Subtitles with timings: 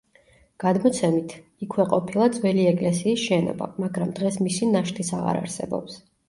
[0.61, 6.01] გადმოცემით იქვე ყოფილა ძველი ეკლესიის შენობა, მაგრამ დღეს მისი ნაშთიც აღარ არსებობს.